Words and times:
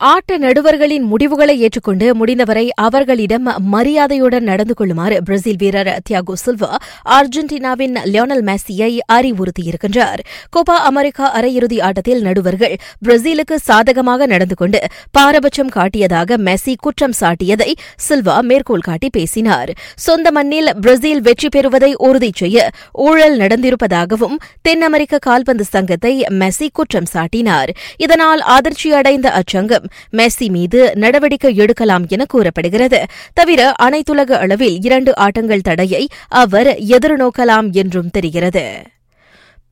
ஆட்ட 0.00 0.32
நடுவர்களின் 0.38 1.06
முடிவுகளை 1.10 1.54
ஏற்றுக்கொண்டு 1.60 2.14
முடிந்தவரை 2.14 2.64
அவர்களிடம் 2.84 3.46
மரியாதையுடன் 3.72 4.44
நடந்து 4.50 4.74
கொள்ளுமாறு 4.74 5.16
பிரேசில் 5.22 5.56
வீரர் 5.56 5.90
தியாகோ 6.08 6.34
சில்வா 6.44 6.68
அர்ஜென்டினாவின் 7.16 7.96
லியோனல் 8.12 8.42
மெஸ்ஸியை 8.48 8.90
அறிவுறுத்தியிருக்கின்றார். 9.12 10.20
கோபா 10.50 10.76
அமெரிக்கா 10.90 11.24
அரையிறுதி 11.38 11.78
ஆட்டத்தில் 11.80 12.22
நடுவர்கள் 12.22 12.76
பிரேசிலுக்கு 13.06 13.56
சாதகமாக 13.68 14.26
நடந்து 14.26 14.54
கொண்டு 14.54 14.82
பாரபட்சம் 15.10 15.72
காட்டியதாக 15.76 16.38
மெஸ்ஸி 16.48 16.74
குற்றம் 16.80 17.16
சாட்டியதை 17.20 17.70
சில்வா 18.08 18.36
மேற்கோள் 18.50 18.86
காட்டி 18.88 19.10
பேசினார். 19.18 19.72
சொந்த 20.06 20.30
மண்ணில் 20.30 20.72
பிரேசில் 20.80 21.20
வெற்றி 21.20 21.48
பெறுவதை 21.48 21.90
உறுதி 21.94 22.30
செய்ய 22.34 22.68
ஊழல் 22.92 23.36
நடந்திருப்பதாகவும் 23.38 24.38
தென் 24.62 24.82
அமெரிக்க 24.82 25.22
கால்பந்து 25.28 25.64
சங்கத்தை 25.64 26.14
மெஸ்ஸி 26.40 26.70
குற்றம் 26.72 27.10
சாட்டினார். 27.12 27.72
இதனால் 27.96 28.40
அதிர்ச்சியடைந்த 28.56 29.28
அச்சங்கம் 29.42 29.86
மெஸ்ஸி 30.12 30.48
மீது 30.48 30.96
நடவடிக்கை 30.96 31.56
எடுக்கலாம் 31.56 32.04
என 32.08 32.24
கூறப்படுகிறது. 32.24 33.00
தவிர 33.34 33.72
அனைத்துலக 33.82 34.30
அளவில் 34.30 34.80
இரண்டு 34.80 35.16
ஆட்டங்கள் 35.16 35.60
தடையை 35.60 36.08
அவர் 36.28 36.76
எதிர்நோக்கலாம் 36.76 37.70
என்றும் 37.72 38.10
தெரிகிறது. 38.10 38.66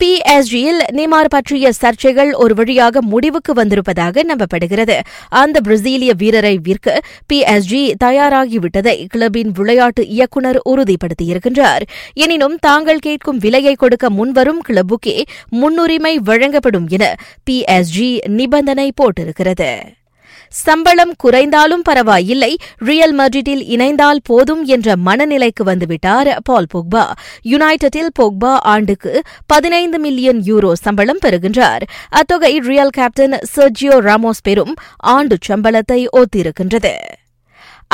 பிஎஸ்ஜியில் 0.04 0.80
நேமார் 0.92 1.28
பற்றிய 1.28 1.72
சர்ச்சைகள் 1.82 2.34
ஒரு 2.34 2.54
வழியாக 2.54 3.02
முடிவுக்கு 3.02 3.52
வந்திருப்பதாக 3.52 4.22
நம்பப்படுகிறது. 4.22 5.00
அந்த 5.28 5.60
பிரேசிலிய 5.60 6.12
வீரரை 6.16 6.58
விற்க 6.62 7.00
பிஎஸ்ஜி 7.32 7.94
தயாராகிவிட்டதை 8.04 9.06
கிளப்பின் 9.14 9.50
விளையாட்டு 9.54 10.06
இயக்குநர் 10.06 10.60
உறுதிப்படுத்தியிருக்கின்றார். 10.68 11.80
எனினும் 12.12 12.56
தாங்கள் 12.60 12.98
கேட்கும் 12.98 13.38
விலையை 13.38 13.74
கொடுக்க 13.74 14.10
முன்வரும் 14.10 14.62
கிளப்புக்கே 14.68 15.22
முன்னுரிமை 15.48 16.18
வழங்கப்படும் 16.18 16.88
என 16.88 17.14
பிஎஸ்ஜி 17.50 18.28
நிபந்தனை 18.28 18.92
போட்டிருக்கிறது. 19.02 19.70
சம்பளம் 20.48 21.14
குறைந்தாலும் 21.16 21.82
பரவாயில்லை 21.82 22.56
ரியல் 22.76 23.16
மட்ரிட்டில் 23.18 23.64
இணைந்தால் 23.74 24.22
போதும் 24.22 24.64
என்ற 24.64 24.94
மனநிலைக்கு 25.04 25.64
வந்துவிட்டார் 25.64 26.36
பால் 26.42 26.66
போக்பா. 26.74 27.04
யுனைடெடில் 27.44 28.14
போக்பா 28.18 28.56
ஆண்டுக்கு 28.60 29.22
பதினைந்து 29.46 29.98
மில்லியன் 29.98 30.42
யூரோ 30.46 30.72
சம்பளம் 30.72 31.18
பெறுகின்றார். 31.24 31.82
அத்தொகை 32.08 32.58
ரியல் 32.58 32.88
கேப்டன் 32.88 33.38
சர்ஜியோ 33.56 33.98
ராமோஸ் 34.00 34.42
பெறும் 34.42 34.74
ஆண்டு 34.96 35.36
சம்பளத்தை 35.48 36.06
ஒத்திருக்கின்றது. 36.12 36.94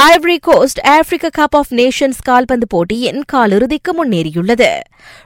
ஐவரி 0.00 0.36
கோஸ்ட் 0.40 0.80
ஆப்பிரிக்க 0.80 1.30
கப் 1.38 1.56
ஆஃப் 1.56 1.72
நேஷன்ஸ் 1.72 2.20
கால்பந்து 2.22 2.66
போட்டியின் 2.66 3.22
காலிறுதிக்கு 3.32 3.92
முன்னேறியுள்ளது. 3.92 4.70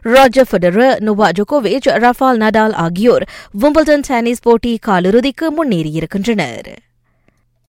ராஜர் 0.00 0.48
ஃபெடரர் 0.50 1.00
நோவா 1.00 1.28
ஜோகோவிச் 1.28 1.86
ரஃபால் 1.86 2.40
நடால் 2.42 2.72
ஆகியோர் 2.72 3.24
விம்பிள்டன் 3.60 4.00
டென்னிஸ் 4.00 4.42
போட்டி 4.42 4.78
காலிறுதிக்கு 4.86 5.48
முன்னேறியிருக்கின்றனர். 5.58 6.68